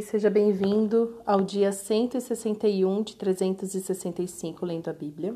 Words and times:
Seja 0.00 0.30
bem-vindo 0.30 1.20
ao 1.26 1.42
dia 1.42 1.70
161 1.70 3.02
de 3.02 3.14
365 3.14 4.64
lendo 4.64 4.88
a 4.88 4.92
Bíblia. 4.92 5.34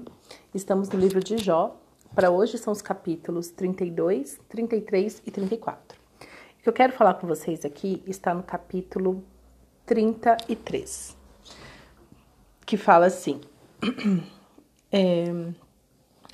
Estamos 0.55 0.89
no 0.89 0.99
livro 0.99 1.23
de 1.23 1.37
Jó. 1.37 1.79
Para 2.15 2.31
hoje 2.31 2.57
são 2.57 2.73
os 2.73 2.81
capítulos 2.81 3.51
32, 3.51 4.39
33 4.49 5.23
e 5.27 5.31
34. 5.31 5.99
O 6.59 6.63
que 6.63 6.69
eu 6.69 6.73
quero 6.73 6.93
falar 6.95 7.15
com 7.15 7.27
vocês 7.27 7.67
aqui 7.67 8.03
está 8.07 8.33
no 8.33 8.43
capítulo 8.43 9.23
33, 9.85 11.17
que 12.65 12.79
fala 12.79 13.07
assim, 13.07 13.41
é, 14.91 15.25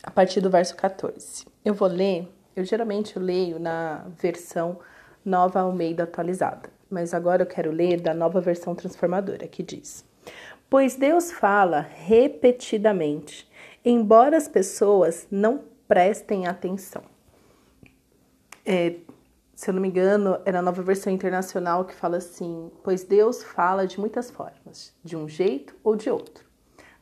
a 0.02 0.10
partir 0.12 0.40
do 0.40 0.48
verso 0.50 0.76
14. 0.76 1.44
Eu 1.64 1.74
vou 1.74 1.88
ler, 1.88 2.28
eu 2.54 2.64
geralmente 2.64 3.18
leio 3.18 3.58
na 3.58 4.06
versão 4.16 4.78
Nova 5.24 5.60
Almeida 5.60 6.04
atualizada 6.04 6.70
mas 6.92 7.14
agora 7.14 7.42
eu 7.42 7.46
quero 7.46 7.72
ler 7.72 8.00
da 8.00 8.12
nova 8.12 8.40
versão 8.40 8.74
transformadora, 8.74 9.48
que 9.48 9.62
diz: 9.62 10.04
Pois 10.68 10.94
Deus 10.94 11.32
fala 11.32 11.80
repetidamente, 11.80 13.50
embora 13.82 14.36
as 14.36 14.46
pessoas 14.46 15.26
não 15.30 15.62
prestem 15.88 16.46
atenção. 16.46 17.02
É, 18.64 18.96
se 19.54 19.70
eu 19.70 19.74
não 19.74 19.80
me 19.80 19.88
engano, 19.88 20.38
é 20.44 20.52
na 20.52 20.62
nova 20.62 20.82
versão 20.82 21.12
internacional 21.12 21.86
que 21.86 21.94
fala 21.94 22.18
assim: 22.18 22.70
Pois 22.84 23.02
Deus 23.02 23.42
fala 23.42 23.86
de 23.86 23.98
muitas 23.98 24.30
formas, 24.30 24.94
de 25.02 25.16
um 25.16 25.26
jeito 25.26 25.74
ou 25.82 25.96
de 25.96 26.10
outro. 26.10 26.44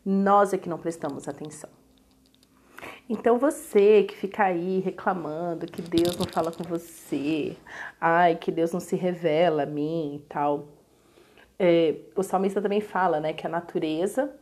Nós 0.04 0.52
é 0.52 0.58
que 0.58 0.68
não 0.68 0.78
prestamos 0.78 1.28
atenção. 1.28 1.79
Então 3.12 3.40
você 3.40 4.04
que 4.04 4.14
fica 4.14 4.44
aí 4.44 4.78
reclamando 4.78 5.66
que 5.66 5.82
Deus 5.82 6.16
não 6.16 6.26
fala 6.26 6.52
com 6.52 6.62
você, 6.62 7.56
ai, 8.00 8.36
que 8.36 8.52
Deus 8.52 8.72
não 8.72 8.78
se 8.78 8.94
revela 8.94 9.64
a 9.64 9.66
mim 9.66 10.14
e 10.14 10.18
tal. 10.28 10.68
É, 11.58 11.96
o 12.14 12.22
salmista 12.22 12.62
também 12.62 12.80
fala, 12.80 13.18
né, 13.18 13.32
que 13.32 13.44
a 13.44 13.50
natureza 13.50 14.32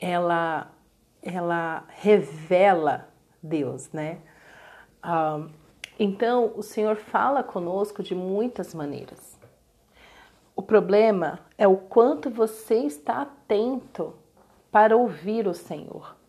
ela 0.00 0.72
ela 1.22 1.84
revela 1.90 3.08
Deus, 3.40 3.92
né? 3.92 4.18
Ah, 5.00 5.46
então 5.96 6.52
o 6.56 6.64
Senhor 6.64 6.96
fala 6.96 7.44
conosco 7.44 8.02
de 8.02 8.12
muitas 8.12 8.74
maneiras. 8.74 9.38
O 10.56 10.62
problema 10.62 11.38
é 11.56 11.68
o 11.68 11.76
quanto 11.76 12.28
você 12.28 12.74
está 12.78 13.22
atento 13.22 14.14
para 14.72 14.96
ouvir 14.96 15.46
o 15.46 15.54
Senhor 15.54 16.20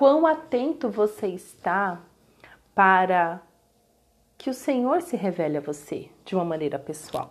quão 0.00 0.26
atento 0.26 0.88
você 0.88 1.26
está 1.26 2.00
para 2.74 3.42
que 4.38 4.48
o 4.48 4.54
Senhor 4.54 5.02
se 5.02 5.14
revele 5.14 5.58
a 5.58 5.60
você 5.60 6.08
de 6.24 6.34
uma 6.34 6.42
maneira 6.42 6.78
pessoal. 6.78 7.28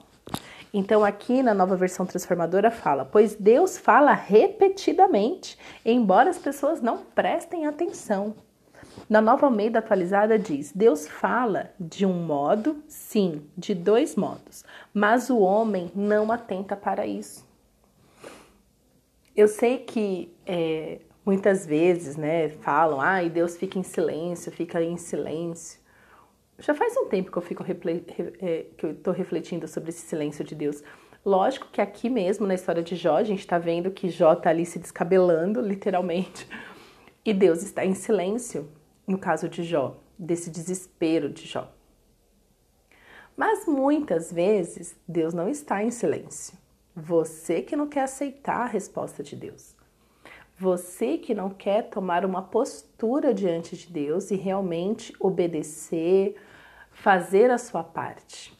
Então, 0.71 1.03
aqui 1.03 1.41
na 1.41 1.55
nova 1.55 1.75
versão 1.75 2.05
transformadora 2.05 2.69
fala: 2.69 3.03
Pois 3.03 3.33
Deus 3.33 3.75
fala 3.79 4.13
repetidamente, 4.13 5.57
embora 5.83 6.29
as 6.29 6.37
pessoas 6.37 6.79
não 6.79 6.99
prestem 6.99 7.65
atenção. 7.65 8.35
Na 9.09 9.19
nova 9.19 9.47
Almeida 9.47 9.79
atualizada 9.79 10.37
diz: 10.37 10.71
Deus 10.71 11.07
fala 11.07 11.71
de 11.79 12.05
um 12.05 12.23
modo, 12.23 12.83
sim, 12.87 13.49
de 13.57 13.73
dois 13.73 14.15
modos, 14.15 14.63
mas 14.93 15.31
o 15.31 15.39
homem 15.39 15.91
não 15.95 16.31
atenta 16.31 16.75
para 16.75 17.07
isso. 17.07 17.43
Eu 19.35 19.47
sei 19.47 19.79
que 19.79 20.31
é, 20.45 20.99
muitas 21.29 21.63
vezes, 21.63 22.17
né, 22.17 22.49
falam, 22.49 22.99
ah, 22.99 23.21
e 23.21 23.29
Deus 23.29 23.55
fica 23.55 23.77
em 23.77 23.83
silêncio, 23.83 24.51
fica 24.51 24.81
em 24.81 24.97
silêncio. 24.97 25.79
Já 26.57 26.73
faz 26.73 26.97
um 26.97 27.05
tempo 27.05 27.31
que 27.31 27.37
eu 27.37 27.41
fico 27.43 27.63
é, 28.41 28.65
que 28.75 28.83
eu 28.83 28.91
estou 28.93 29.13
refletindo 29.13 29.67
sobre 29.67 29.91
esse 29.91 30.01
silêncio 30.07 30.43
de 30.43 30.55
Deus. 30.55 30.83
Lógico 31.23 31.67
que 31.71 31.81
aqui 31.81 32.09
mesmo 32.09 32.47
na 32.47 32.55
história 32.55 32.81
de 32.81 32.95
Jó, 32.95 33.17
a 33.17 33.23
gente 33.23 33.41
está 33.41 33.59
vendo 33.59 33.91
que 33.91 34.09
Jó 34.09 34.33
está 34.33 34.49
ali 34.49 34.65
se 34.65 34.79
descabelando, 34.79 35.61
literalmente, 35.61 36.47
e 37.23 37.31
Deus 37.31 37.61
está 37.61 37.85
em 37.85 37.93
silêncio, 37.93 38.67
no 39.05 39.19
caso 39.19 39.47
de 39.47 39.61
Jó, 39.61 39.97
desse 40.17 40.49
desespero 40.49 41.29
de 41.29 41.45
Jó. 41.45 41.71
Mas 43.37 43.67
muitas 43.67 44.33
vezes 44.33 44.95
Deus 45.07 45.35
não 45.35 45.47
está 45.47 45.83
em 45.83 45.91
silêncio. 45.91 46.57
Você 46.95 47.61
que 47.61 47.75
não 47.75 47.87
quer 47.87 48.01
aceitar 48.01 48.61
a 48.61 48.65
resposta 48.65 49.21
de 49.21 49.35
Deus. 49.35 49.77
Você 50.59 51.17
que 51.17 51.33
não 51.33 51.49
quer 51.49 51.83
tomar 51.83 52.25
uma 52.25 52.41
postura 52.41 53.33
diante 53.33 53.77
de 53.77 53.87
Deus 53.87 54.29
e 54.29 54.35
realmente 54.35 55.13
obedecer, 55.17 56.35
fazer 56.91 57.49
a 57.49 57.57
sua 57.57 57.81
parte. 57.81 58.53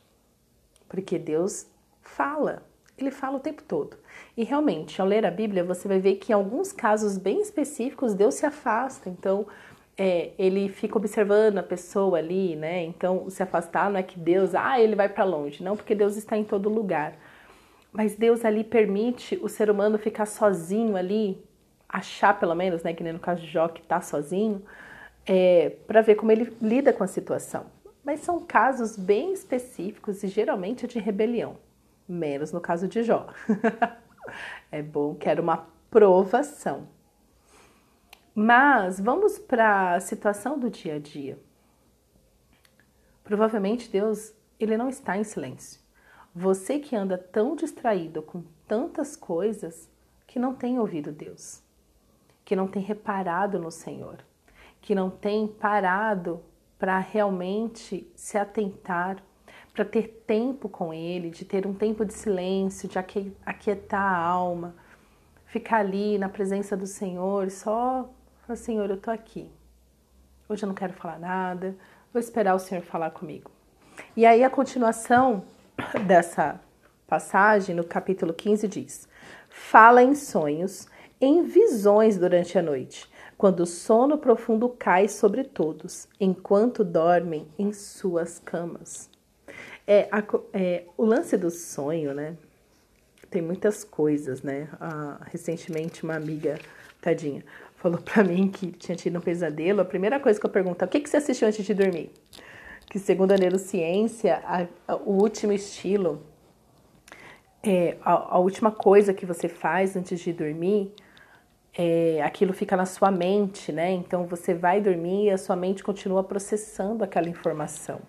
Porque 0.88 1.20
Deus 1.20 1.70
fala, 2.02 2.64
ele 2.98 3.12
fala 3.12 3.36
o 3.36 3.42
tempo 3.42 3.62
todo. 3.64 3.98
E 4.38 4.46
realmente, 4.46 5.02
ao 5.02 5.06
ler 5.06 5.26
a 5.26 5.32
Bíblia, 5.32 5.62
você 5.62 5.90
vai 5.90 6.00
ver 6.00 6.16
que 6.16 6.32
em 6.32 6.36
alguns 6.36 6.72
casos 6.72 7.18
bem 7.18 7.42
específicos 7.42 8.14
Deus 8.14 8.36
se 8.36 8.46
afasta. 8.46 9.10
Então, 9.10 9.46
é, 9.98 10.32
ele 10.40 10.70
fica 10.70 10.98
observando 10.98 11.58
a 11.58 11.64
pessoa 11.64 12.18
ali, 12.18 12.56
né? 12.56 12.82
Então, 12.86 13.30
se 13.30 13.44
afastar 13.44 13.92
não 13.92 14.00
é 14.00 14.04
que 14.04 14.18
Deus, 14.18 14.56
ah, 14.56 14.80
ele 14.80 14.96
vai 14.96 15.10
para 15.10 15.26
longe. 15.26 15.62
Não, 15.62 15.76
porque 15.76 15.94
Deus 15.94 16.16
está 16.16 16.38
em 16.38 16.46
todo 16.46 16.70
lugar. 16.70 17.18
Mas 17.92 18.16
Deus 18.16 18.46
ali 18.46 18.64
permite 18.64 19.38
o 19.44 19.50
ser 19.50 19.70
humano 19.70 19.98
ficar 19.98 20.28
sozinho 20.28 20.96
ali 20.96 21.49
achar 21.90 22.40
pelo 22.40 22.54
menos, 22.54 22.84
né, 22.84 22.94
que 22.94 23.04
nem 23.04 23.14
no 23.14 23.20
caso 23.20 23.42
de 23.42 23.48
Jó 23.48 23.68
que 23.68 23.82
está 23.82 24.00
sozinho, 24.00 24.64
é, 25.26 25.72
para 25.88 26.02
ver 26.02 26.16
como 26.16 26.32
ele 26.32 26.56
lida 26.62 26.94
com 26.94 27.04
a 27.04 27.08
situação. 27.08 27.66
Mas 28.04 28.20
são 28.22 28.40
casos 28.40 28.96
bem 28.96 29.34
específicos 29.34 30.24
e 30.24 30.28
geralmente 30.28 30.86
é 30.86 30.88
de 30.88 31.00
rebelião, 31.00 31.58
menos 32.08 32.52
no 32.52 32.62
caso 32.62 32.88
de 32.88 33.02
Jó. 33.02 33.28
é 34.72 34.84
bom 34.84 35.16
que 35.16 35.28
era 35.28 35.42
uma 35.42 35.68
provação. 35.90 36.88
Mas 38.36 39.00
vamos 39.00 39.40
para 39.40 39.96
a 39.96 40.00
situação 40.00 40.58
do 40.58 40.70
dia 40.70 40.96
a 40.96 41.00
dia. 41.00 41.38
Provavelmente 43.24 43.92
Deus, 43.92 44.34
ele 44.60 44.78
não 44.78 44.90
está 44.90 45.18
em 45.18 45.24
silêncio. 45.24 45.82
Você 46.34 46.80
que 46.80 46.96
anda 46.96 47.18
tão 47.18 47.56
distraído 47.56 48.22
com 48.22 48.44
tantas 48.68 49.16
coisas 49.16 49.90
que 50.26 50.40
não 50.40 50.54
tem 50.54 50.80
ouvido 50.80 51.12
Deus 51.12 51.62
que 52.50 52.56
não 52.56 52.68
tem 52.68 52.82
reparado 52.82 53.60
no 53.60 53.70
Senhor, 53.70 54.18
que 54.82 54.96
não 54.96 55.08
tem 55.08 55.48
parado 55.48 56.42
para 56.80 56.98
realmente 56.98 58.12
se 58.16 58.40
atentar, 58.40 59.18
para 59.72 59.86
ter 59.86 60.24
tempo 60.26 60.68
com 60.68 60.92
Ele, 60.92 61.30
de 61.30 61.46
ter 61.46 61.68
um 61.68 61.76
tempo 61.76 62.04
de 62.04 62.12
silêncio, 62.12 62.90
de 62.90 62.98
aquietar 62.98 64.02
a 64.02 64.18
alma, 64.18 64.74
ficar 65.46 65.82
ali 65.82 66.18
na 66.18 66.28
presença 66.28 66.76
do 66.76 66.88
Senhor 66.88 67.52
só 67.52 68.10
falar: 68.42 68.58
Senhor, 68.58 68.90
eu 68.90 68.96
estou 68.96 69.14
aqui. 69.14 69.48
Hoje 70.50 70.64
eu 70.64 70.68
não 70.68 70.74
quero 70.74 70.94
falar 70.94 71.20
nada, 71.20 71.78
vou 72.12 72.20
esperar 72.20 72.56
o 72.56 72.60
Senhor 72.60 72.82
falar 72.82 73.12
comigo. 73.12 73.52
E 74.18 74.26
aí 74.26 74.44
a 74.44 74.50
continuação 74.50 75.44
dessa 76.08 76.60
passagem, 77.06 77.76
no 77.76 77.84
capítulo 77.84 78.34
15, 78.34 78.68
diz: 78.68 79.08
Fala 79.52 80.02
em 80.02 80.16
sonhos 80.16 80.88
em 81.22 81.44
visões 81.44 82.18
durante 82.18 82.58
a 82.58 82.62
noite, 82.62 83.10
quando 83.38 83.62
o 83.62 83.66
sono 83.66 84.18
profundo 84.18 84.70
cai 84.70 85.08
sobre 85.08 85.44
todos, 85.44 86.08
enquanto 86.20 86.84
dormem 86.84 87.48
em 87.58 87.74
suas 87.74 88.40
camas. 88.40 89.10
É, 89.86 90.08
a, 90.12 90.24
é 90.54 90.84
o 90.98 91.04
lance 91.06 91.36
do 91.36 91.50
sonho, 91.50 92.14
né? 92.14 92.38
Tem 93.30 93.42
muitas 93.42 93.84
coisas, 93.84 94.42
né? 94.42 94.70
Ah, 94.80 95.20
recentemente, 95.26 96.04
uma 96.04 96.16
amiga, 96.16 96.58
tadinha, 97.02 97.44
falou 97.76 98.00
para 98.00 98.24
mim 98.24 98.50
que 98.50 98.72
tinha 98.72 98.96
tido 98.96 99.18
um 99.18 99.22
pesadelo. 99.22 99.82
A 99.82 99.86
primeira 99.86 100.20
coisa 100.20 100.40
que 100.40 100.46
eu 100.46 100.50
pergunto, 100.50 100.84
o 100.84 100.88
que, 100.88 101.00
que 101.00 101.10
você 101.10 101.18
assistiu 101.18 101.48
antes 101.48 101.66
de 101.66 101.74
dormir? 101.74 102.12
Que 102.88 102.98
segundo 102.98 103.32
a 103.32 103.38
neurociência, 103.38 104.42
a, 104.46 104.68
a, 104.88 104.96
o 104.96 105.22
último 105.22 105.52
estilo, 105.52 106.24
é, 107.64 107.98
a, 108.02 108.36
a 108.36 108.40
última 108.40 108.72
coisa 108.72 109.14
que 109.14 109.26
você 109.26 109.48
faz 109.48 109.96
antes 109.96 110.20
de 110.20 110.34
dormir 110.34 110.94
é, 111.74 112.22
aquilo 112.22 112.54
fica 112.54 112.76
na 112.76 112.86
sua 112.86 113.12
mente, 113.12 113.72
né? 113.72 113.92
Então 113.92 114.26
você 114.26 114.54
vai 114.54 114.82
dormir 114.82 115.26
e 115.26 115.30
a 115.30 115.38
sua 115.38 115.56
mente 115.56 115.84
continua 115.84 116.24
processando 116.24 117.04
aquela 117.04 117.30
informação. 117.30 118.02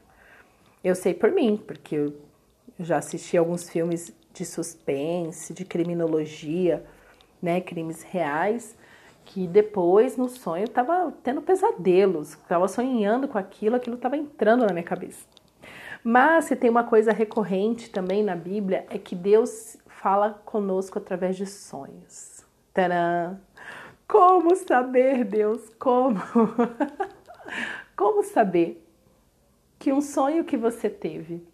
Eu 0.82 0.94
sei 0.94 1.12
por 1.12 1.30
mim, 1.30 1.62
porque 1.66 1.94
eu 1.96 2.14
já 2.78 2.98
assisti 2.98 3.36
alguns 3.36 3.68
filmes 3.68 4.12
de 4.32 4.44
suspense, 4.44 5.52
de 5.52 5.64
criminologia, 5.64 6.84
né? 7.42 7.60
Crimes 7.60 8.02
reais, 8.02 8.76
que 9.24 9.46
depois 9.46 10.16
no 10.16 10.28
sonho 10.28 10.64
eu 10.64 10.68
tava 10.68 11.12
tendo 11.22 11.42
pesadelos, 11.42 12.36
tava 12.48 12.66
sonhando 12.66 13.28
com 13.28 13.38
aquilo, 13.38 13.76
aquilo 13.76 13.96
tava 13.96 14.16
entrando 14.16 14.66
na 14.66 14.72
minha 14.72 14.84
cabeça. 14.84 15.26
Mas 16.02 16.46
se 16.46 16.56
tem 16.56 16.70
uma 16.70 16.84
coisa 16.84 17.12
recorrente 17.12 17.90
também 17.90 18.22
na 18.22 18.34
Bíblia 18.34 18.86
é 18.88 18.98
que 18.98 19.14
Deus 19.14 19.76
fala 19.86 20.30
conosco 20.44 20.98
através 20.98 21.36
de 21.36 21.44
sonhos. 21.46 22.42
Tcharam! 22.72 23.49
Como 24.10 24.56
saber, 24.56 25.24
Deus? 25.24 25.70
Como? 25.78 26.18
Como 27.96 28.24
saber 28.24 28.84
que 29.78 29.92
um 29.92 30.00
sonho 30.00 30.44
que 30.44 30.56
você 30.56 30.90
teve 30.90 31.46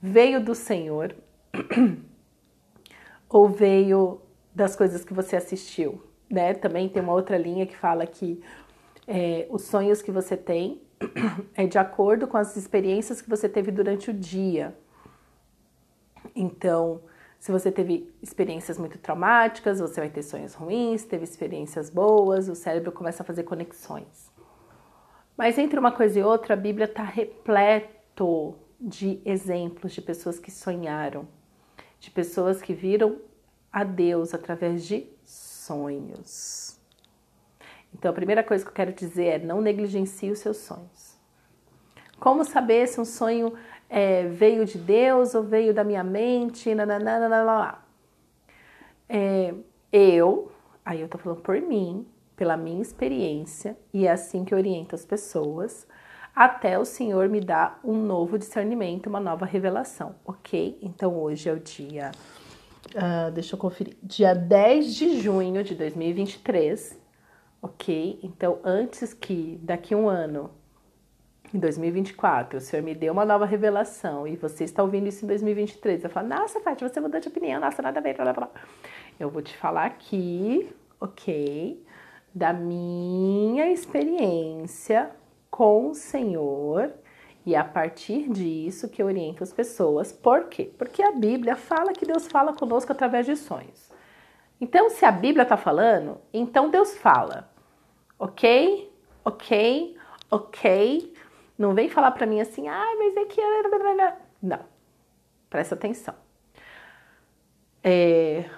veio 0.00 0.42
do 0.42 0.54
Senhor 0.54 1.14
Ou 3.28 3.48
veio 3.48 4.22
das 4.54 4.74
coisas 4.74 5.04
que 5.04 5.12
você 5.12 5.36
assistiu? 5.36 6.02
Né? 6.28 6.54
Também 6.54 6.88
tem 6.88 7.02
uma 7.02 7.12
outra 7.12 7.36
linha 7.36 7.66
que 7.66 7.76
fala 7.76 8.06
que 8.06 8.42
é, 9.06 9.46
os 9.50 9.62
sonhos 9.62 10.00
que 10.00 10.10
você 10.10 10.36
tem 10.36 10.80
é 11.54 11.66
de 11.66 11.76
acordo 11.78 12.26
com 12.26 12.38
as 12.38 12.56
experiências 12.56 13.20
que 13.20 13.28
você 13.28 13.48
teve 13.48 13.70
durante 13.70 14.10
o 14.10 14.14
dia. 14.14 14.74
Então, 16.34 17.02
se 17.40 17.50
você 17.50 17.72
teve 17.72 18.12
experiências 18.22 18.76
muito 18.76 18.98
traumáticas, 18.98 19.80
você 19.80 19.98
vai 19.98 20.10
ter 20.10 20.22
sonhos 20.22 20.52
ruins, 20.52 21.04
teve 21.04 21.24
experiências 21.24 21.88
boas, 21.88 22.50
o 22.50 22.54
cérebro 22.54 22.92
começa 22.92 23.22
a 23.22 23.26
fazer 23.26 23.44
conexões. 23.44 24.30
Mas 25.38 25.56
entre 25.56 25.80
uma 25.80 25.90
coisa 25.90 26.18
e 26.18 26.22
outra, 26.22 26.52
a 26.52 26.56
Bíblia 26.56 26.84
está 26.84 27.02
repleto 27.02 28.54
de 28.78 29.22
exemplos 29.24 29.94
de 29.94 30.02
pessoas 30.02 30.38
que 30.38 30.50
sonharam, 30.50 31.26
de 31.98 32.10
pessoas 32.10 32.60
que 32.60 32.74
viram 32.74 33.18
a 33.72 33.84
Deus 33.84 34.34
através 34.34 34.84
de 34.84 35.06
sonhos. 35.24 36.78
Então, 37.94 38.10
a 38.10 38.14
primeira 38.14 38.44
coisa 38.44 38.62
que 38.62 38.70
eu 38.70 38.74
quero 38.74 38.92
dizer 38.92 39.24
é 39.24 39.38
não 39.38 39.62
negligencie 39.62 40.30
os 40.30 40.40
seus 40.40 40.58
sonhos. 40.58 41.18
Como 42.18 42.44
saber 42.44 42.86
se 42.86 43.00
um 43.00 43.04
sonho 43.06 43.54
é, 43.90 44.28
veio 44.28 44.64
de 44.64 44.78
Deus 44.78 45.34
ou 45.34 45.42
veio 45.42 45.74
da 45.74 45.82
minha 45.82 46.04
mente? 46.04 46.72
Nananana, 46.72 47.78
é, 49.08 49.52
eu, 49.92 50.52
aí 50.84 51.00
eu 51.00 51.08
tô 51.08 51.18
falando 51.18 51.40
por 51.40 51.60
mim, 51.60 52.06
pela 52.36 52.56
minha 52.56 52.80
experiência, 52.80 53.76
e 53.92 54.06
é 54.06 54.12
assim 54.12 54.44
que 54.44 54.54
eu 54.54 54.58
oriento 54.58 54.94
as 54.94 55.04
pessoas, 55.04 55.88
até 56.34 56.78
o 56.78 56.84
Senhor 56.84 57.28
me 57.28 57.40
dar 57.40 57.80
um 57.82 58.00
novo 58.00 58.38
discernimento, 58.38 59.08
uma 59.08 59.18
nova 59.18 59.44
revelação, 59.44 60.14
ok? 60.24 60.78
Então 60.80 61.18
hoje 61.20 61.48
é 61.48 61.52
o 61.52 61.58
dia, 61.58 62.12
uh, 62.94 63.32
deixa 63.32 63.56
eu 63.56 63.58
conferir, 63.58 63.96
dia 64.00 64.32
10 64.32 64.94
de 64.94 65.20
junho 65.20 65.64
de 65.64 65.74
2023, 65.74 66.96
ok? 67.60 68.20
Então 68.22 68.60
antes 68.64 69.12
que 69.12 69.58
daqui 69.60 69.96
um 69.96 70.08
ano, 70.08 70.52
em 71.52 71.58
2024, 71.58 72.58
o 72.58 72.60
Senhor 72.60 72.82
me 72.82 72.94
deu 72.94 73.12
uma 73.12 73.24
nova 73.24 73.44
revelação 73.44 74.26
e 74.26 74.36
você 74.36 74.64
está 74.64 74.82
ouvindo 74.82 75.08
isso 75.08 75.24
em 75.24 75.28
2023, 75.28 76.04
eu 76.04 76.10
falo, 76.10 76.28
nossa, 76.28 76.60
Fátima, 76.60 76.88
você 76.88 77.00
mudou 77.00 77.20
de 77.20 77.28
opinião, 77.28 77.60
nossa, 77.60 77.82
nada 77.82 77.98
a 77.98 78.02
ver, 78.02 78.14
blá, 78.14 78.24
blá, 78.24 78.32
blá. 78.32 78.50
Eu 79.18 79.30
vou 79.30 79.42
te 79.42 79.56
falar 79.56 79.86
aqui, 79.86 80.72
ok? 81.00 81.84
Da 82.32 82.52
minha 82.52 83.70
experiência 83.72 85.10
com 85.50 85.90
o 85.90 85.94
Senhor 85.94 86.92
e 87.44 87.56
a 87.56 87.64
partir 87.64 88.28
disso 88.28 88.88
que 88.88 89.02
eu 89.02 89.06
oriento 89.06 89.42
as 89.42 89.52
pessoas. 89.52 90.12
Por 90.12 90.44
quê? 90.44 90.70
Porque 90.78 91.02
a 91.02 91.12
Bíblia 91.12 91.56
fala 91.56 91.92
que 91.92 92.06
Deus 92.06 92.28
fala 92.28 92.52
conosco 92.52 92.92
através 92.92 93.26
de 93.26 93.36
sonhos. 93.36 93.90
Então, 94.60 94.90
se 94.90 95.04
a 95.04 95.10
Bíblia 95.10 95.42
está 95.42 95.56
falando, 95.56 96.18
então 96.32 96.70
Deus 96.70 96.96
fala. 96.96 97.50
Ok? 98.18 98.92
Ok? 99.24 99.96
Ok? 100.30 101.14
Não 101.60 101.74
vem 101.74 101.90
falar 101.90 102.12
para 102.12 102.24
mim 102.24 102.40
assim, 102.40 102.68
ah, 102.68 102.94
mas 102.96 103.14
é 103.18 103.24
que. 103.26 103.38
Não. 104.42 104.60
Presta 105.50 105.74
atenção. 105.74 106.14
É... 107.84 108.48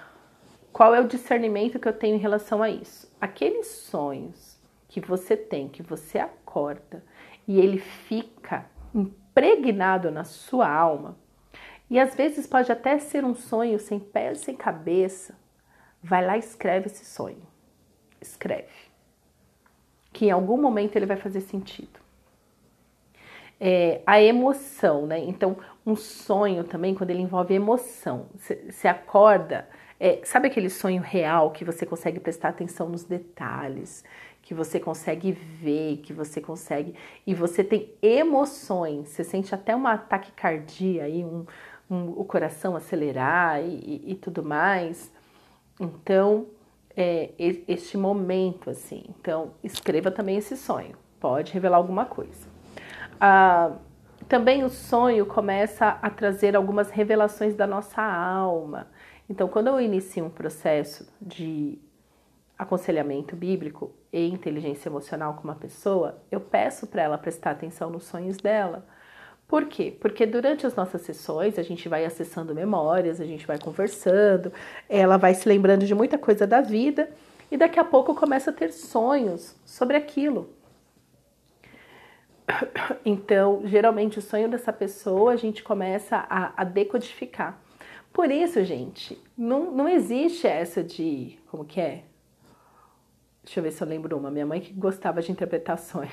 Qual 0.71 0.95
é 0.95 1.01
o 1.01 1.07
discernimento 1.07 1.79
que 1.79 1.87
eu 1.89 1.91
tenho 1.91 2.15
em 2.15 2.19
relação 2.19 2.63
a 2.63 2.69
isso? 2.69 3.13
Aqueles 3.19 3.67
sonhos 3.67 4.57
que 4.87 5.01
você 5.01 5.35
tem, 5.35 5.67
que 5.67 5.83
você 5.83 6.17
acorda 6.17 7.03
e 7.45 7.59
ele 7.59 7.77
fica 7.77 8.67
impregnado 8.95 10.09
na 10.09 10.23
sua 10.23 10.73
alma, 10.73 11.17
e 11.89 11.99
às 11.99 12.15
vezes 12.15 12.47
pode 12.47 12.71
até 12.71 12.97
ser 12.99 13.25
um 13.25 13.35
sonho 13.35 13.79
sem 13.79 13.99
pé 13.99 14.33
sem 14.33 14.55
cabeça, 14.55 15.37
vai 16.01 16.25
lá 16.25 16.37
e 16.37 16.39
escreve 16.39 16.87
esse 16.87 17.03
sonho. 17.03 17.45
Escreve. 18.21 18.71
Que 20.13 20.27
em 20.27 20.31
algum 20.31 20.55
momento 20.55 20.95
ele 20.95 21.05
vai 21.05 21.17
fazer 21.17 21.41
sentido. 21.41 22.02
É, 23.65 24.01
a 24.05 24.21
emoção, 24.21 25.07
né? 25.07 25.19
Então, 25.19 25.55
um 25.85 25.95
sonho 25.95 26.65
também, 26.65 26.93
quando 26.93 27.11
ele 27.11 27.21
envolve 27.21 27.53
emoção, 27.53 28.25
você 28.37 28.89
acorda, 28.89 29.69
é, 29.97 30.19
sabe 30.25 30.47
aquele 30.47 30.69
sonho 30.69 31.01
real 31.01 31.49
que 31.51 31.63
você 31.63 31.85
consegue 31.85 32.19
prestar 32.19 32.49
atenção 32.49 32.89
nos 32.89 33.05
detalhes, 33.05 34.03
que 34.41 34.53
você 34.53 34.81
consegue 34.81 35.31
ver, 35.31 36.01
que 36.03 36.11
você 36.11 36.41
consegue. 36.41 36.93
E 37.25 37.33
você 37.33 37.63
tem 37.63 37.89
emoções, 38.01 39.07
você 39.07 39.23
sente 39.23 39.55
até 39.55 39.73
uma 39.73 39.97
taquicardia 39.97 41.05
aí, 41.05 41.23
um, 41.23 41.45
um, 41.89 42.09
o 42.17 42.25
coração 42.25 42.75
acelerar 42.75 43.63
e, 43.63 44.01
e, 44.05 44.11
e 44.11 44.15
tudo 44.15 44.43
mais. 44.43 45.09
Então, 45.79 46.47
é, 46.97 47.29
este 47.39 47.97
momento, 47.97 48.69
assim. 48.69 49.05
Então, 49.07 49.53
escreva 49.63 50.11
também 50.11 50.35
esse 50.35 50.57
sonho, 50.57 50.97
pode 51.17 51.53
revelar 51.53 51.77
alguma 51.77 52.05
coisa. 52.05 52.52
Ah, 53.25 53.77
também 54.27 54.65
o 54.65 54.69
sonho 54.69 55.25
começa 55.25 55.97
a 56.01 56.09
trazer 56.09 56.57
algumas 56.57 56.89
revelações 56.89 57.55
da 57.55 57.65
nossa 57.65 58.01
alma. 58.01 58.87
Então, 59.29 59.47
quando 59.47 59.67
eu 59.67 59.79
inicio 59.79 60.25
um 60.25 60.29
processo 60.29 61.07
de 61.21 61.79
aconselhamento 62.59 63.33
bíblico 63.33 63.93
e 64.11 64.27
inteligência 64.27 64.89
emocional 64.89 65.35
com 65.35 65.45
uma 65.45 65.55
pessoa, 65.55 66.21
eu 66.29 66.41
peço 66.41 66.85
para 66.85 67.01
ela 67.01 67.17
prestar 67.17 67.51
atenção 67.51 67.89
nos 67.89 68.03
sonhos 68.03 68.35
dela. 68.35 68.85
Por 69.47 69.67
quê? 69.67 69.95
Porque 70.01 70.25
durante 70.25 70.67
as 70.67 70.75
nossas 70.75 71.03
sessões 71.03 71.57
a 71.57 71.63
gente 71.63 71.87
vai 71.87 72.03
acessando 72.03 72.53
memórias, 72.53 73.21
a 73.21 73.25
gente 73.25 73.47
vai 73.47 73.57
conversando, 73.57 74.51
ela 74.89 75.15
vai 75.15 75.33
se 75.33 75.47
lembrando 75.47 75.85
de 75.85 75.95
muita 75.95 76.17
coisa 76.17 76.45
da 76.45 76.59
vida 76.59 77.09
e 77.49 77.55
daqui 77.55 77.79
a 77.79 77.85
pouco 77.85 78.13
começa 78.15 78.49
a 78.51 78.53
ter 78.53 78.73
sonhos 78.73 79.55
sobre 79.63 79.95
aquilo. 79.95 80.49
Então, 83.05 83.61
geralmente, 83.65 84.19
o 84.19 84.21
sonho 84.21 84.49
dessa 84.49 84.71
pessoa 84.71 85.33
a 85.33 85.35
gente 85.35 85.63
começa 85.63 86.25
a, 86.29 86.53
a 86.61 86.63
decodificar. 86.63 87.59
Por 88.11 88.29
isso, 88.29 88.63
gente, 88.63 89.21
não, 89.37 89.71
não 89.71 89.89
existe 89.89 90.47
essa 90.47 90.83
de. 90.83 91.39
Como 91.47 91.65
que 91.65 91.81
é? 91.81 92.03
Deixa 93.43 93.59
eu 93.59 93.63
ver 93.63 93.71
se 93.71 93.83
eu 93.83 93.87
lembro 93.87 94.17
uma. 94.17 94.29
Minha 94.29 94.45
mãe 94.45 94.61
que 94.61 94.71
gostava 94.71 95.21
de 95.21 95.31
interpretações. 95.31 96.11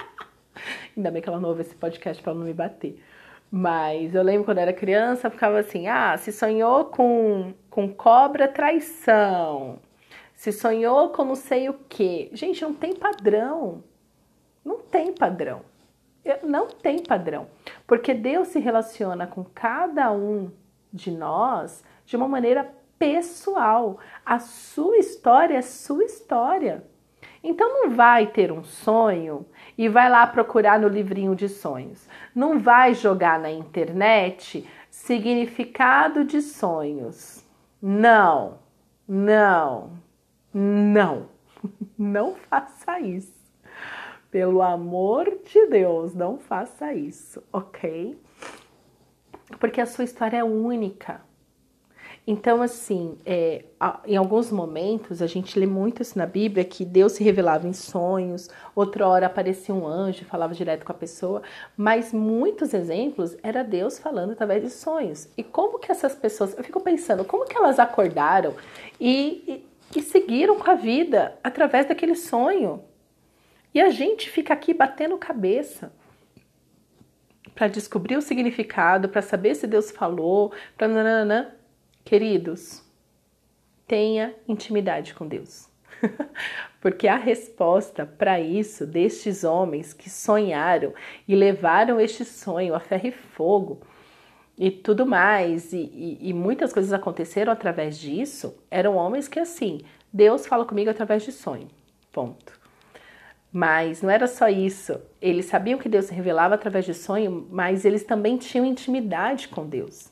Ainda 0.96 1.10
bem 1.10 1.22
que 1.22 1.28
ela 1.28 1.40
não 1.40 1.50
ouve 1.50 1.62
esse 1.62 1.74
podcast 1.74 2.22
para 2.22 2.34
não 2.34 2.44
me 2.44 2.54
bater. 2.54 3.02
Mas 3.50 4.14
eu 4.14 4.22
lembro 4.22 4.44
quando 4.44 4.58
eu 4.58 4.62
era 4.62 4.72
criança, 4.72 5.30
ficava 5.30 5.58
assim: 5.58 5.86
ah, 5.86 6.16
se 6.16 6.32
sonhou 6.32 6.86
com, 6.86 7.52
com 7.68 7.92
cobra, 7.92 8.48
traição. 8.48 9.78
Se 10.34 10.50
sonhou 10.50 11.10
com 11.10 11.24
não 11.24 11.34
sei 11.34 11.68
o 11.68 11.74
quê. 11.88 12.30
Gente, 12.32 12.62
não 12.62 12.72
tem 12.72 12.96
padrão. 12.96 13.84
Não 14.64 14.78
tem 14.78 15.12
padrão. 15.12 15.62
Não 16.42 16.68
tem 16.68 17.02
padrão. 17.02 17.48
Porque 17.86 18.14
Deus 18.14 18.48
se 18.48 18.58
relaciona 18.58 19.26
com 19.26 19.44
cada 19.44 20.12
um 20.12 20.50
de 20.92 21.10
nós 21.10 21.82
de 22.04 22.16
uma 22.16 22.28
maneira 22.28 22.72
pessoal. 22.98 23.98
A 24.24 24.38
sua 24.38 24.98
história 24.98 25.56
é 25.56 25.62
sua 25.62 26.04
história. 26.04 26.84
Então 27.42 27.68
não 27.68 27.90
vai 27.90 28.28
ter 28.28 28.52
um 28.52 28.62
sonho 28.62 29.44
e 29.76 29.88
vai 29.88 30.08
lá 30.08 30.24
procurar 30.26 30.78
no 30.78 30.86
livrinho 30.86 31.34
de 31.34 31.48
sonhos. 31.48 32.08
Não 32.32 32.60
vai 32.60 32.94
jogar 32.94 33.40
na 33.40 33.50
internet 33.50 34.68
significado 34.88 36.24
de 36.24 36.40
sonhos. 36.40 37.44
Não, 37.80 38.58
não, 39.08 39.98
não. 40.54 41.32
Não 41.98 42.34
faça 42.34 42.98
isso. 42.98 43.41
Pelo 44.32 44.62
amor 44.62 45.30
de 45.44 45.66
Deus, 45.66 46.14
não 46.14 46.38
faça 46.38 46.94
isso, 46.94 47.42
ok? 47.52 48.18
Porque 49.60 49.78
a 49.78 49.84
sua 49.84 50.04
história 50.04 50.38
é 50.38 50.42
única. 50.42 51.20
Então, 52.26 52.62
assim, 52.62 53.18
é, 53.26 53.66
em 54.06 54.16
alguns 54.16 54.50
momentos 54.50 55.20
a 55.20 55.26
gente 55.26 55.58
lê 55.58 55.66
muito 55.66 56.00
isso 56.00 56.16
na 56.16 56.24
Bíblia 56.24 56.64
que 56.64 56.82
Deus 56.82 57.12
se 57.12 57.22
revelava 57.22 57.68
em 57.68 57.74
sonhos, 57.74 58.48
outra 58.74 59.06
hora 59.06 59.26
aparecia 59.26 59.74
um 59.74 59.86
anjo, 59.86 60.24
falava 60.24 60.54
direto 60.54 60.86
com 60.86 60.92
a 60.92 60.94
pessoa, 60.94 61.42
mas 61.76 62.10
muitos 62.10 62.72
exemplos 62.72 63.36
era 63.42 63.62
Deus 63.62 63.98
falando 63.98 64.30
através 64.32 64.62
de 64.62 64.70
sonhos. 64.70 65.28
E 65.36 65.42
como 65.42 65.78
que 65.78 65.92
essas 65.92 66.14
pessoas, 66.14 66.56
eu 66.56 66.64
fico 66.64 66.80
pensando, 66.80 67.22
como 67.22 67.44
que 67.44 67.58
elas 67.58 67.78
acordaram 67.78 68.54
e, 68.98 69.66
e, 69.94 69.98
e 69.98 70.02
seguiram 70.02 70.58
com 70.58 70.70
a 70.70 70.74
vida 70.74 71.36
através 71.44 71.86
daquele 71.86 72.14
sonho? 72.14 72.82
E 73.74 73.80
a 73.80 73.90
gente 73.90 74.28
fica 74.28 74.52
aqui 74.52 74.74
batendo 74.74 75.16
cabeça 75.16 75.92
para 77.54 77.68
descobrir 77.68 78.16
o 78.16 78.22
significado, 78.22 79.08
para 79.08 79.22
saber 79.22 79.54
se 79.54 79.66
Deus 79.66 79.90
falou, 79.90 80.52
para 80.76 80.88
nananã. 80.88 81.52
Queridos, 82.04 82.84
tenha 83.86 84.34
intimidade 84.48 85.14
com 85.14 85.26
Deus. 85.26 85.68
Porque 86.80 87.06
a 87.06 87.16
resposta 87.16 88.04
para 88.04 88.40
isso 88.40 88.86
destes 88.86 89.44
homens 89.44 89.92
que 89.94 90.10
sonharam 90.10 90.92
e 91.28 91.36
levaram 91.36 92.00
este 92.00 92.24
sonho 92.24 92.74
a 92.74 92.80
ferro 92.80 93.06
e 93.06 93.12
fogo 93.12 93.80
e 94.58 94.70
tudo 94.70 95.06
mais, 95.06 95.72
e, 95.72 95.78
e, 95.78 96.28
e, 96.28 96.32
muitas 96.32 96.72
coisas 96.72 96.92
aconteceram 96.92 97.52
através 97.52 97.98
disso, 97.98 98.54
eram 98.70 98.96
homens 98.96 99.26
que 99.26 99.40
assim, 99.40 99.80
Deus 100.12 100.46
fala 100.46 100.66
comigo 100.66 100.90
através 100.90 101.22
de 101.22 101.32
sonho, 101.32 101.68
ponto. 102.12 102.61
Mas 103.52 104.00
não 104.00 104.08
era 104.08 104.26
só 104.26 104.48
isso, 104.48 104.98
eles 105.20 105.44
sabiam 105.44 105.78
que 105.78 105.88
Deus 105.88 106.06
se 106.06 106.14
revelava 106.14 106.54
através 106.54 106.86
de 106.86 106.94
sonho, 106.94 107.46
mas 107.50 107.84
eles 107.84 108.02
também 108.02 108.38
tinham 108.38 108.64
intimidade 108.64 109.48
com 109.48 109.66
Deus. 109.66 110.10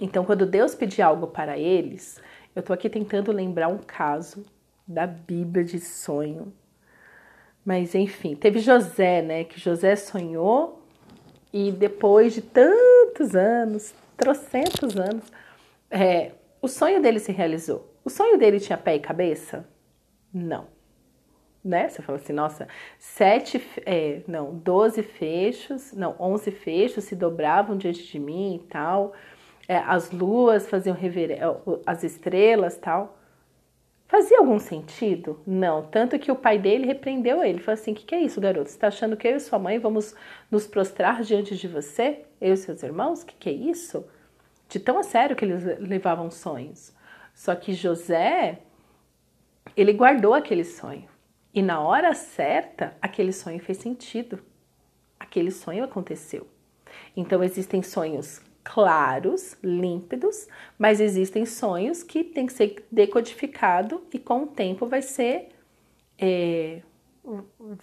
Então, 0.00 0.24
quando 0.24 0.44
Deus 0.44 0.74
pedia 0.74 1.06
algo 1.06 1.28
para 1.28 1.56
eles, 1.56 2.20
eu 2.54 2.60
estou 2.60 2.74
aqui 2.74 2.90
tentando 2.90 3.30
lembrar 3.30 3.68
um 3.68 3.78
caso 3.78 4.44
da 4.86 5.06
Bíblia 5.06 5.64
de 5.64 5.78
sonho. 5.78 6.52
Mas 7.64 7.94
enfim, 7.94 8.34
teve 8.34 8.58
José, 8.58 9.22
né? 9.22 9.44
Que 9.44 9.60
José 9.60 9.94
sonhou 9.94 10.82
e 11.52 11.70
depois 11.70 12.34
de 12.34 12.42
tantos 12.42 13.36
anos, 13.36 13.94
trocentos 14.16 14.96
anos, 14.96 15.24
é, 15.90 16.32
o 16.60 16.66
sonho 16.66 17.00
dele 17.00 17.20
se 17.20 17.30
realizou. 17.30 17.94
O 18.04 18.10
sonho 18.10 18.38
dele 18.38 18.58
tinha 18.58 18.78
pé 18.78 18.96
e 18.96 19.00
cabeça? 19.00 19.68
Não. 20.32 20.79
Né? 21.62 21.88
Você 21.88 22.00
fala 22.00 22.18
assim, 22.18 22.32
nossa, 22.32 22.66
sete, 22.98 23.62
é, 23.84 24.22
não, 24.26 24.54
doze 24.54 25.02
fechos, 25.02 25.92
não, 25.92 26.16
onze 26.18 26.50
fechos 26.50 27.04
se 27.04 27.14
dobravam 27.14 27.76
diante 27.76 28.02
de 28.02 28.18
mim 28.18 28.56
e 28.56 28.66
tal. 28.66 29.12
É, 29.68 29.76
as 29.76 30.10
luas 30.10 30.68
faziam 30.68 30.96
reverência, 30.96 31.46
as 31.86 32.02
estrelas 32.02 32.76
tal. 32.76 33.18
Fazia 34.08 34.40
algum 34.40 34.58
sentido? 34.58 35.40
Não. 35.46 35.84
Tanto 35.84 36.18
que 36.18 36.32
o 36.32 36.34
pai 36.34 36.58
dele 36.58 36.84
repreendeu 36.84 37.44
ele. 37.44 37.60
Falou 37.60 37.78
assim: 37.80 37.92
O 37.92 37.94
que, 37.94 38.04
que 38.04 38.14
é 38.16 38.20
isso, 38.20 38.40
garoto? 38.40 38.68
Você 38.68 38.74
está 38.74 38.88
achando 38.88 39.16
que 39.16 39.28
eu 39.28 39.36
e 39.36 39.40
sua 39.40 39.56
mãe 39.56 39.78
vamos 39.78 40.16
nos 40.50 40.66
prostrar 40.66 41.22
diante 41.22 41.56
de 41.56 41.68
você? 41.68 42.24
Eu 42.40 42.54
e 42.54 42.56
seus 42.56 42.82
irmãos? 42.82 43.22
O 43.22 43.26
que, 43.26 43.36
que 43.36 43.48
é 43.48 43.52
isso? 43.52 44.04
De 44.68 44.80
tão 44.80 44.98
a 44.98 45.04
sério 45.04 45.36
que 45.36 45.44
eles 45.44 45.62
levavam 45.78 46.28
sonhos. 46.28 46.92
Só 47.32 47.54
que 47.54 47.72
José, 47.72 48.58
ele 49.76 49.92
guardou 49.92 50.34
aquele 50.34 50.64
sonho. 50.64 51.08
E 51.52 51.62
na 51.62 51.80
hora 51.80 52.14
certa, 52.14 52.96
aquele 53.00 53.32
sonho 53.32 53.58
fez 53.60 53.78
sentido. 53.78 54.40
Aquele 55.18 55.50
sonho 55.50 55.84
aconteceu. 55.84 56.46
Então 57.16 57.42
existem 57.42 57.82
sonhos 57.82 58.40
claros, 58.62 59.56
límpidos, 59.62 60.46
mas 60.78 61.00
existem 61.00 61.44
sonhos 61.46 62.02
que 62.02 62.22
tem 62.22 62.46
que 62.46 62.52
ser 62.52 62.86
decodificado 62.90 64.04
e 64.12 64.18
com 64.18 64.44
o 64.44 64.46
tempo 64.46 64.86
vai 64.86 65.02
ser 65.02 65.48
é, 66.18 66.82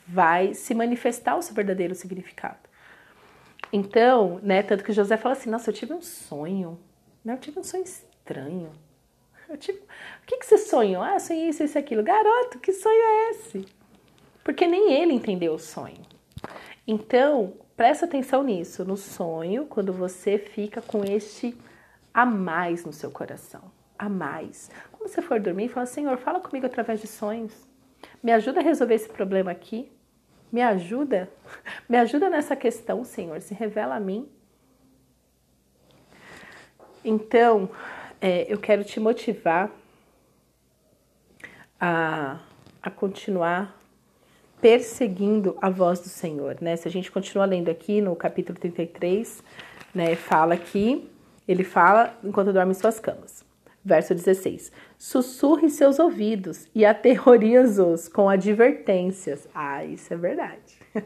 vai 0.08 0.54
se 0.54 0.74
manifestar 0.74 1.36
o 1.36 1.42
seu 1.42 1.56
verdadeiro 1.56 1.96
significado. 1.96 2.60
Então, 3.72 4.40
né, 4.42 4.64
tanto 4.64 4.84
que 4.84 4.94
José 4.94 5.18
fala 5.18 5.34
assim, 5.34 5.50
nossa, 5.50 5.70
eu 5.70 5.74
tive 5.74 5.94
um 5.94 6.02
sonho, 6.02 6.80
né, 7.24 7.34
eu 7.34 7.38
tive 7.38 7.60
um 7.60 7.64
sonho 7.64 7.84
estranho. 7.84 8.72
Eu 9.50 9.58
tive, 9.58 9.80
o 9.80 10.25
que, 10.25 10.38
que 10.38 10.46
você 10.46 10.58
sonhou? 10.58 11.01
Ah, 11.01 11.20
sonhei 11.20 11.50
isso, 11.50 11.63
isso, 11.63 11.77
aquilo. 11.77 12.04
Garoto, 12.04 12.60
que 12.60 12.74
sonho 12.74 13.01
é 13.01 13.30
esse? 13.30 13.66
Porque 14.44 14.68
nem 14.68 14.94
ele 14.94 15.13
entendeu 15.13 15.54
o 15.54 15.60
sonho. 15.60 16.01
Então, 16.86 17.54
Presta 17.77 18.06
atenção 18.06 18.42
nisso, 18.42 18.84
no 18.84 18.98
sonho, 18.98 19.68
quando 19.68 19.94
você 19.94 20.39
fica 20.39 20.82
com 20.82 21.04
este 21.04 21.56
a 22.12 22.25
mais 22.25 22.84
no 22.84 22.92
seu 22.92 23.12
coração. 23.12 23.72
A 24.00 24.10
mais. 24.10 24.72
Quando 24.92 25.08
você 25.08 25.22
for 25.22 25.39
dormir, 25.39 25.70
fala: 25.70 25.86
Senhor, 25.86 26.18
fala 26.18 26.39
comigo 26.39 26.66
através 26.66 27.00
de 27.00 27.06
sonhos. 27.06 27.54
Me 28.24 28.32
ajuda 28.32 28.62
a 28.62 28.63
resolver 28.63 28.96
esse 28.96 29.08
problema 29.08 29.51
aqui. 29.51 29.92
Me 30.51 30.60
ajuda. 30.60 31.30
Me 31.88 31.98
ajuda 31.98 32.32
nessa 32.32 32.56
questão, 32.56 33.04
Senhor. 33.04 33.39
Se 33.42 33.54
revela 33.54 33.96
a 33.96 34.00
mim. 34.00 34.27
Então, 37.06 37.70
é, 38.22 38.52
eu 38.52 38.58
quero 38.58 38.84
te 38.84 39.00
motivar 39.00 39.72
a, 41.80 42.40
a 42.82 42.90
continuar 42.90 43.78
perseguindo 44.62 45.58
a 45.62 45.70
voz 45.70 46.00
do 46.00 46.10
Senhor, 46.10 46.58
né? 46.62 46.76
Se 46.76 46.88
a 46.88 46.92
gente 46.92 47.12
continua 47.12 47.46
lendo 47.46 47.70
aqui 47.70 48.02
no 48.02 48.16
capítulo 48.16 48.58
33, 48.58 49.44
né, 49.94 50.16
fala 50.16 50.58
que 50.58 51.10
ele 51.48 51.64
fala 51.64 52.18
enquanto 52.24 52.52
dorme 52.52 52.72
em 52.72 52.76
suas 52.76 53.00
camas. 53.00 53.46
Verso 53.86 54.14
16: 54.14 54.72
Sussurre 54.98 55.70
seus 55.70 55.98
ouvidos 56.00 56.68
e 56.76 56.86
aterroriza-os 56.86 58.10
com 58.10 58.28
advertências. 58.28 59.48
Ah, 59.54 59.86
isso 59.86 60.14
é 60.14 60.18
verdade. 60.18 60.82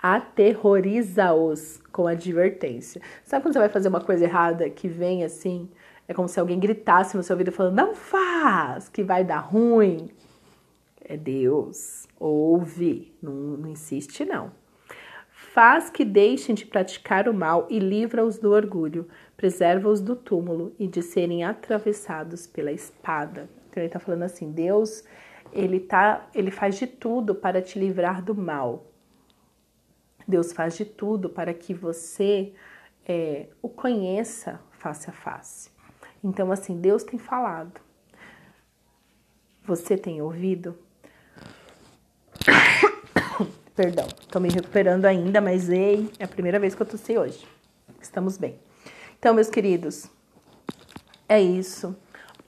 Aterroriza-os 0.00 1.80
com 1.90 2.06
advertência. 2.06 3.00
Sabe 3.24 3.42
quando 3.42 3.54
você 3.54 3.58
vai 3.58 3.68
fazer 3.68 3.88
uma 3.88 4.00
coisa 4.00 4.24
errada 4.24 4.68
que 4.70 4.86
vem 4.86 5.24
assim? 5.24 5.68
É 6.06 6.14
como 6.14 6.28
se 6.28 6.38
alguém 6.38 6.58
gritasse 6.58 7.16
no 7.16 7.22
seu 7.22 7.34
ouvido 7.34 7.52
falando: 7.52 7.74
Não 7.74 7.94
faz, 7.94 8.88
que 8.88 9.02
vai 9.02 9.24
dar 9.24 9.38
ruim. 9.38 10.10
É 11.06 11.16
Deus 11.16 12.04
Ouve, 12.18 13.12
não, 13.20 13.32
não 13.32 13.68
insiste 13.68 14.24
não. 14.24 14.50
Faz 15.28 15.90
que 15.90 16.06
deixem 16.06 16.54
de 16.54 16.64
praticar 16.64 17.28
o 17.28 17.34
mal 17.34 17.66
e 17.68 17.78
livra-os 17.78 18.38
do 18.38 18.50
orgulho, 18.50 19.06
preserva-os 19.36 20.00
do 20.00 20.16
túmulo 20.16 20.74
e 20.78 20.86
de 20.86 21.02
serem 21.02 21.44
atravessados 21.44 22.46
pela 22.46 22.72
espada. 22.72 23.48
Então 23.68 23.82
ele 23.82 23.88
está 23.88 23.98
falando 23.98 24.22
assim, 24.22 24.50
Deus, 24.50 25.04
ele 25.52 25.80
tá, 25.80 26.26
ele 26.34 26.50
faz 26.50 26.78
de 26.78 26.86
tudo 26.86 27.34
para 27.34 27.60
te 27.60 27.78
livrar 27.78 28.22
do 28.22 28.34
mal. 28.34 28.86
Deus 30.26 30.50
faz 30.50 30.76
de 30.76 30.86
tudo 30.86 31.28
para 31.28 31.52
que 31.52 31.74
você 31.74 32.54
é, 33.06 33.48
o 33.60 33.68
conheça 33.68 34.60
face 34.70 35.10
a 35.10 35.12
face. 35.12 35.73
Então, 36.24 36.50
assim, 36.50 36.80
Deus 36.80 37.04
tem 37.04 37.18
falado. 37.18 37.78
Você 39.66 39.94
tem 39.94 40.22
ouvido? 40.22 40.74
Perdão, 43.76 44.08
tô 44.30 44.40
me 44.40 44.48
recuperando 44.48 45.04
ainda, 45.04 45.42
mas 45.42 45.68
ei, 45.68 46.10
é 46.18 46.24
a 46.24 46.28
primeira 46.28 46.58
vez 46.58 46.74
que 46.74 46.80
eu 46.80 46.86
tossi 46.86 47.18
hoje. 47.18 47.46
Estamos 48.00 48.38
bem. 48.38 48.58
Então, 49.18 49.34
meus 49.34 49.50
queridos, 49.50 50.06
é 51.28 51.38
isso. 51.40 51.94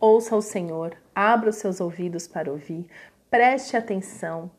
Ouça 0.00 0.34
o 0.34 0.40
Senhor, 0.40 0.96
abra 1.14 1.50
os 1.50 1.56
seus 1.56 1.78
ouvidos 1.78 2.26
para 2.26 2.50
ouvir, 2.50 2.86
preste 3.30 3.76
atenção, 3.76 4.50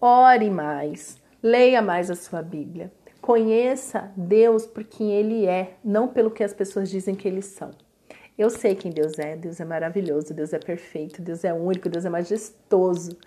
ore 0.00 0.50
mais, 0.50 1.16
leia 1.42 1.82
mais 1.82 2.10
a 2.10 2.16
sua 2.16 2.42
Bíblia. 2.42 2.92
Conheça 3.20 4.10
Deus 4.16 4.66
por 4.66 4.84
quem 4.84 5.12
Ele 5.12 5.46
é, 5.46 5.76
não 5.84 6.08
pelo 6.08 6.30
que 6.30 6.42
as 6.42 6.52
pessoas 6.52 6.88
dizem 6.88 7.14
que 7.14 7.26
eles 7.26 7.46
são. 7.46 7.70
Eu 8.38 8.48
sei 8.48 8.76
quem 8.76 8.92
Deus 8.92 9.18
é, 9.18 9.36
Deus 9.36 9.58
é 9.58 9.64
maravilhoso, 9.64 10.32
Deus 10.32 10.52
é 10.52 10.60
perfeito, 10.60 11.20
Deus 11.20 11.42
é 11.42 11.52
único, 11.52 11.88
Deus 11.88 12.04
é 12.04 12.08
majestoso. 12.08 13.18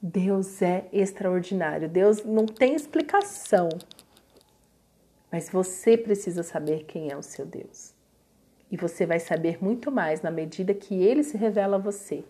Deus 0.00 0.60
é 0.60 0.86
extraordinário. 0.92 1.88
Deus 1.88 2.22
não 2.22 2.44
tem 2.44 2.74
explicação. 2.74 3.68
Mas 5.32 5.48
você 5.48 5.96
precisa 5.96 6.42
saber 6.42 6.84
quem 6.84 7.10
é 7.10 7.16
o 7.16 7.22
seu 7.22 7.46
Deus. 7.46 7.94
E 8.70 8.76
você 8.76 9.06
vai 9.06 9.18
saber 9.18 9.62
muito 9.62 9.90
mais 9.90 10.22
na 10.22 10.30
medida 10.30 10.74
que 10.74 11.02
ele 11.02 11.22
se 11.22 11.36
revela 11.36 11.76
a 11.76 11.80
você. 11.80 12.24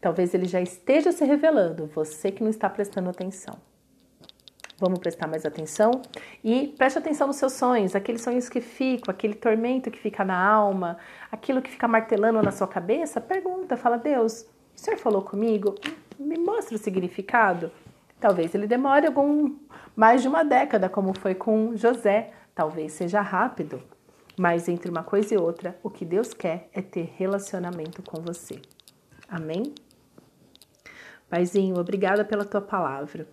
Talvez 0.00 0.32
ele 0.32 0.46
já 0.46 0.60
esteja 0.60 1.12
se 1.12 1.24
revelando, 1.24 1.86
você 1.86 2.32
que 2.32 2.42
não 2.42 2.50
está 2.50 2.70
prestando 2.70 3.10
atenção. 3.10 3.60
Vamos 4.80 4.98
prestar 4.98 5.26
mais 5.26 5.44
atenção? 5.44 6.00
E 6.42 6.68
preste 6.78 6.98
atenção 6.98 7.26
nos 7.26 7.36
seus 7.36 7.52
sonhos, 7.52 7.94
aqueles 7.94 8.22
sonhos 8.22 8.48
que 8.48 8.62
ficam, 8.62 9.12
aquele 9.12 9.34
tormento 9.34 9.90
que 9.90 9.98
fica 9.98 10.24
na 10.24 10.42
alma, 10.42 10.96
aquilo 11.30 11.60
que 11.60 11.70
fica 11.70 11.86
martelando 11.86 12.40
na 12.40 12.50
sua 12.50 12.66
cabeça. 12.66 13.20
Pergunta, 13.20 13.76
fala, 13.76 13.98
Deus, 13.98 14.46
o 14.74 14.80
Senhor 14.80 14.96
falou 14.96 15.20
comigo? 15.20 15.74
Me 16.18 16.38
mostra 16.38 16.76
o 16.76 16.78
significado. 16.78 17.70
Talvez 18.18 18.54
ele 18.54 18.66
demore 18.66 19.06
algum 19.06 19.54
mais 19.94 20.22
de 20.22 20.28
uma 20.28 20.42
década, 20.42 20.88
como 20.88 21.12
foi 21.18 21.34
com 21.34 21.76
José. 21.76 22.32
Talvez 22.54 22.92
seja 22.92 23.20
rápido. 23.20 23.82
Mas 24.38 24.66
entre 24.66 24.90
uma 24.90 25.02
coisa 25.02 25.34
e 25.34 25.36
outra, 25.36 25.78
o 25.82 25.90
que 25.90 26.06
Deus 26.06 26.32
quer 26.32 26.70
é 26.72 26.80
ter 26.80 27.12
relacionamento 27.18 28.02
com 28.02 28.22
você. 28.22 28.62
Amém? 29.28 29.74
Paizinho, 31.28 31.78
obrigada 31.78 32.24
pela 32.24 32.46
tua 32.46 32.62
palavra. 32.62 33.28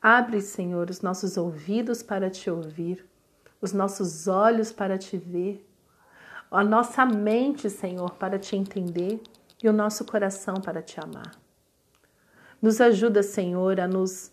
Abre, 0.00 0.40
Senhor, 0.40 0.90
os 0.90 1.00
nossos 1.00 1.36
ouvidos 1.36 2.02
para 2.02 2.30
te 2.30 2.50
ouvir, 2.50 3.04
os 3.60 3.72
nossos 3.72 4.28
olhos 4.28 4.72
para 4.72 4.96
te 4.96 5.16
ver, 5.16 5.68
a 6.50 6.64
nossa 6.64 7.04
mente, 7.04 7.68
Senhor, 7.68 8.12
para 8.14 8.38
te 8.38 8.56
entender 8.56 9.20
e 9.62 9.68
o 9.68 9.72
nosso 9.72 10.04
coração 10.04 10.54
para 10.56 10.80
te 10.80 10.98
amar. 11.00 11.32
Nos 12.60 12.80
ajuda, 12.80 13.22
Senhor, 13.22 13.80
a 13.80 13.86
nos 13.86 14.32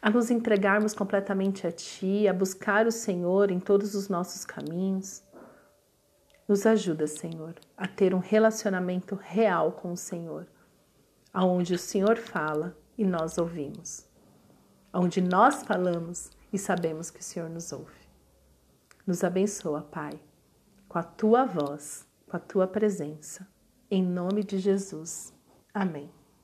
a 0.00 0.10
nos 0.10 0.30
entregarmos 0.30 0.94
completamente 0.94 1.66
a 1.66 1.72
Ti, 1.72 2.28
a 2.28 2.32
buscar 2.32 2.86
o 2.86 2.92
Senhor 2.92 3.50
em 3.50 3.58
todos 3.58 3.96
os 3.96 4.08
nossos 4.08 4.44
caminhos. 4.44 5.24
Nos 6.46 6.64
ajuda, 6.66 7.06
Senhor, 7.06 7.56
a 7.76 7.86
ter 7.86 8.14
um 8.14 8.20
relacionamento 8.20 9.16
real 9.16 9.72
com 9.72 9.92
o 9.92 9.96
Senhor, 9.96 10.46
aonde 11.32 11.74
o 11.74 11.78
Senhor 11.78 12.16
fala 12.16 12.76
e 12.96 13.04
nós 13.04 13.38
ouvimos, 13.38 14.07
onde 14.92 15.20
nós 15.20 15.62
falamos 15.62 16.30
e 16.52 16.58
sabemos 16.58 17.10
que 17.10 17.20
o 17.20 17.22
Senhor 17.22 17.48
nos 17.48 17.72
ouve. 17.72 18.08
Nos 19.06 19.24
abençoa, 19.24 19.82
Pai, 19.82 20.20
com 20.88 20.98
a 20.98 21.02
tua 21.02 21.44
voz, 21.44 22.06
com 22.26 22.36
a 22.36 22.40
tua 22.40 22.66
presença. 22.66 23.46
Em 23.90 24.02
nome 24.02 24.44
de 24.44 24.58
Jesus. 24.58 25.32
Amém. 25.72 26.17